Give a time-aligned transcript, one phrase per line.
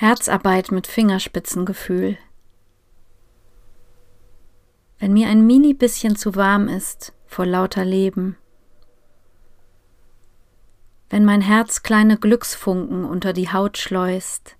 [0.00, 2.18] Herzarbeit mit Fingerspitzengefühl.
[5.00, 8.36] Wenn mir ein mini bisschen zu warm ist vor lauter Leben,
[11.10, 14.56] wenn mein Herz kleine Glücksfunken unter die Haut schleust,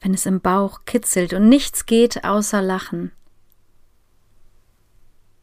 [0.00, 3.12] wenn es im Bauch kitzelt und nichts geht außer Lachen,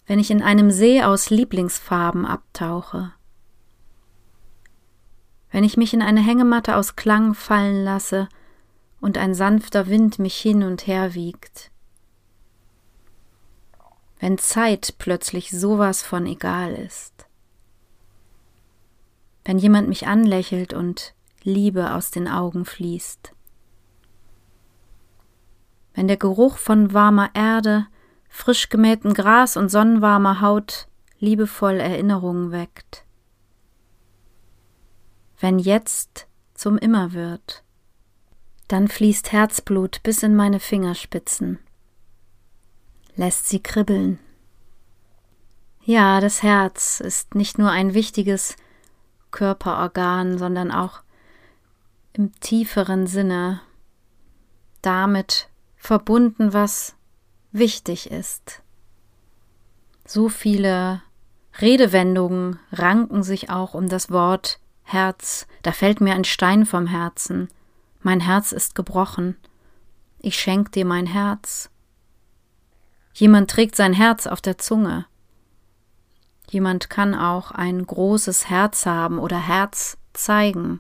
[0.07, 3.13] wenn ich in einem See aus Lieblingsfarben abtauche,
[5.51, 8.29] wenn ich mich in eine Hängematte aus Klang fallen lasse
[9.01, 11.71] und ein sanfter Wind mich hin und her wiegt.
[14.19, 17.25] Wenn Zeit plötzlich sowas von egal ist.
[19.43, 23.33] Wenn jemand mich anlächelt und Liebe aus den Augen fließt.
[25.95, 27.87] Wenn der Geruch von warmer Erde,
[28.29, 30.87] frisch gemähtem Gras und sonnenwarmer Haut
[31.19, 33.05] liebevoll Erinnerungen weckt
[35.41, 37.63] wenn jetzt zum Immer wird.
[38.67, 41.59] Dann fließt Herzblut bis in meine Fingerspitzen,
[43.15, 44.19] lässt sie kribbeln.
[45.83, 48.55] Ja, das Herz ist nicht nur ein wichtiges
[49.31, 51.01] Körperorgan, sondern auch
[52.13, 53.61] im tieferen Sinne
[54.81, 56.95] damit verbunden, was
[57.51, 58.61] wichtig ist.
[60.05, 61.01] So viele
[61.59, 64.59] Redewendungen ranken sich auch um das Wort
[64.91, 67.49] Herz, da fällt mir ein Stein vom Herzen,
[68.01, 69.37] mein Herz ist gebrochen,
[70.19, 71.69] ich schenk dir mein Herz.
[73.13, 75.05] Jemand trägt sein Herz auf der Zunge.
[76.49, 80.79] Jemand kann auch ein großes Herz haben oder Herz zeigen.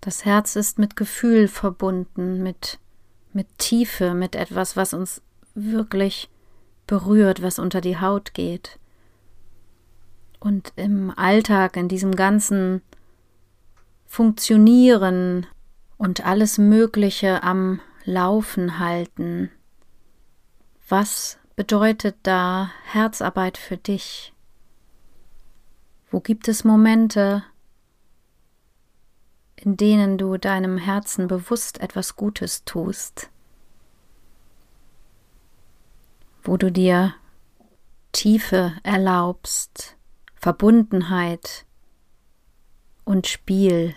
[0.00, 2.78] Das Herz ist mit Gefühl verbunden, mit,
[3.32, 5.22] mit Tiefe, mit etwas, was uns
[5.54, 6.28] wirklich
[6.86, 8.78] berührt, was unter die Haut geht.
[10.44, 12.82] Und im Alltag, in diesem ganzen
[14.04, 15.46] Funktionieren
[15.96, 19.50] und alles Mögliche am Laufen halten,
[20.86, 24.34] was bedeutet da Herzarbeit für dich?
[26.10, 27.42] Wo gibt es Momente,
[29.56, 33.30] in denen du deinem Herzen bewusst etwas Gutes tust?
[36.42, 37.14] Wo du dir
[38.12, 39.93] Tiefe erlaubst,
[40.44, 41.64] Verbundenheit
[43.06, 43.94] und Spiel,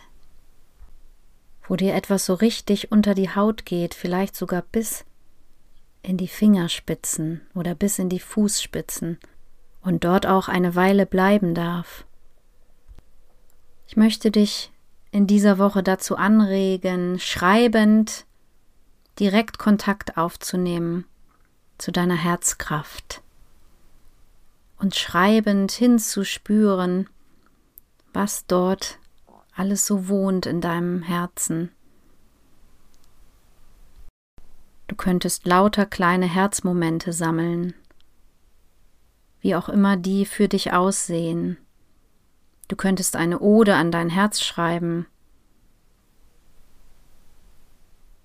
[1.68, 5.04] wo dir etwas so richtig unter die Haut geht, vielleicht sogar bis
[6.04, 9.20] in die Fingerspitzen oder bis in die Fußspitzen
[9.82, 12.06] und dort auch eine Weile bleiben darf.
[13.86, 14.72] Ich möchte dich
[15.12, 18.26] in dieser Woche dazu anregen, schreibend
[19.20, 21.04] direkt Kontakt aufzunehmen
[21.78, 23.22] zu deiner Herzkraft
[24.80, 27.10] und schreibend hinzuspüren,
[28.14, 29.00] was dort
[29.56, 31.72] alles so wohnt in deinem Herzen.
[34.88, 37.74] Du könntest lauter kleine Herzmomente sammeln,
[39.42, 41.58] wie auch immer die für dich aussehen.
[42.68, 45.08] Du könntest eine Ode an dein Herz schreiben,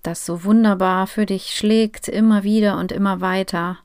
[0.03, 3.79] das so wunderbar für dich schlägt, immer wieder und immer weiter.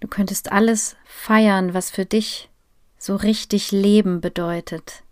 [0.00, 2.48] Du könntest alles feiern, was für dich
[2.98, 5.02] so richtig Leben bedeutet.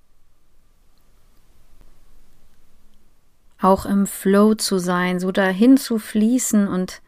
[3.60, 7.00] Auch im Flow zu sein, so dahin zu fließen und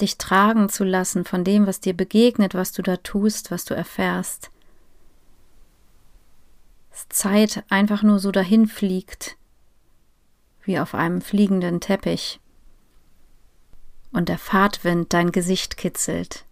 [0.00, 3.74] dich tragen zu lassen von dem, was dir begegnet, was du da tust, was du
[3.74, 4.50] erfährst.
[6.90, 9.36] Dass Zeit einfach nur so dahin fliegt,
[10.64, 12.40] wie auf einem fliegenden Teppich,
[14.12, 16.44] und der Fahrtwind dein Gesicht kitzelt.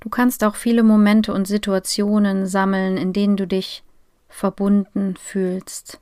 [0.00, 3.84] Du kannst auch viele Momente und Situationen sammeln, in denen du dich
[4.28, 6.00] verbunden fühlst,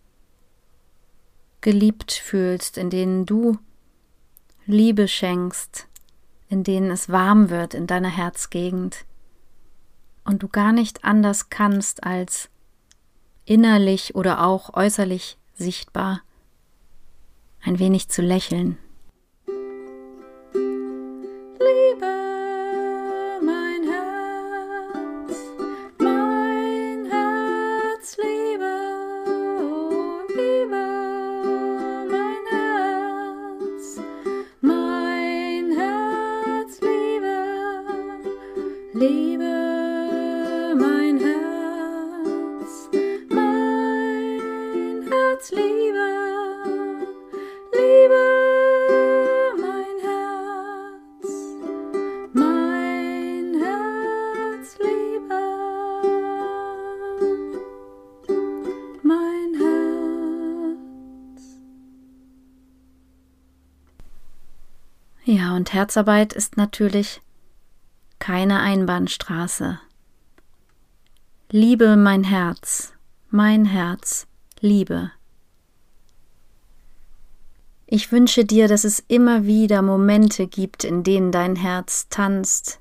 [1.60, 3.58] geliebt fühlst, in denen du
[4.66, 5.88] Liebe schenkst,
[6.48, 9.04] in denen es warm wird in deiner Herzgegend
[10.24, 12.50] und du gar nicht anders kannst als
[13.46, 16.20] innerlich oder auch äußerlich sichtbar
[17.62, 18.78] ein wenig zu lächeln.
[65.58, 67.20] Und Herzarbeit ist natürlich
[68.20, 69.80] keine Einbahnstraße.
[71.50, 72.92] Liebe mein Herz,
[73.30, 74.28] mein Herz,
[74.60, 75.10] liebe.
[77.86, 82.78] Ich wünsche dir, dass es immer wieder Momente gibt, in denen dein Herz tanzt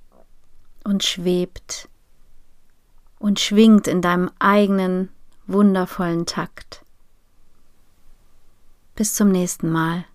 [0.84, 1.90] und schwebt
[3.18, 5.10] und schwingt in deinem eigenen
[5.48, 6.86] wundervollen Takt.
[8.94, 10.06] Bis zum nächsten Mal.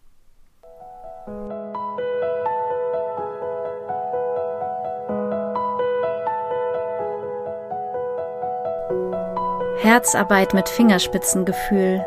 [9.83, 12.05] Herzarbeit mit Fingerspitzengefühl.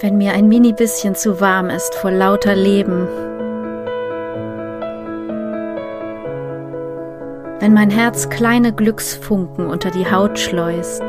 [0.00, 3.06] Wenn mir ein mini bisschen zu warm ist vor lauter Leben.
[7.60, 11.04] Wenn mein Herz kleine Glücksfunken unter die Haut schleust.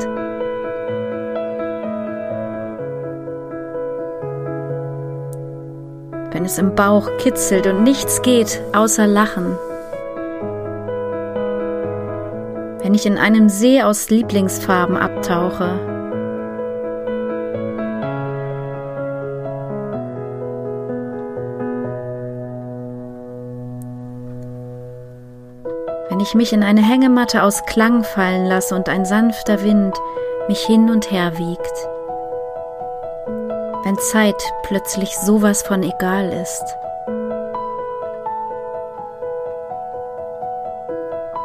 [6.30, 9.58] Wenn es im Bauch kitzelt und nichts geht außer Lachen.
[12.86, 15.80] Wenn ich in einem See aus Lieblingsfarben abtauche.
[26.08, 29.96] Wenn ich mich in eine Hängematte aus Klang fallen lasse und ein sanfter Wind
[30.46, 31.88] mich hin und her wiegt.
[33.82, 36.85] Wenn Zeit plötzlich sowas von egal ist.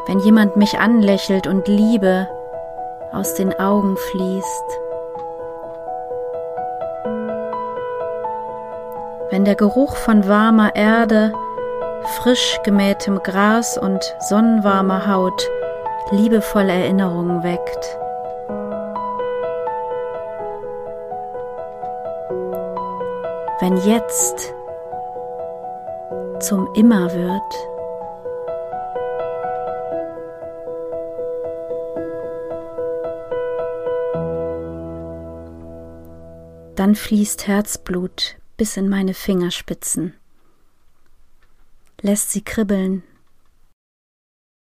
[0.07, 2.27] Wenn jemand mich anlächelt und Liebe
[3.11, 4.65] aus den Augen fließt.
[9.29, 11.33] Wenn der Geruch von warmer Erde,
[12.21, 15.47] frisch gemähtem Gras und sonnenwarmer Haut
[16.11, 17.97] liebevolle Erinnerungen weckt.
[23.59, 24.53] Wenn jetzt
[26.39, 27.70] zum Immer wird.
[36.75, 40.13] Dann fließt Herzblut bis in meine Fingerspitzen,
[42.01, 43.03] lässt sie kribbeln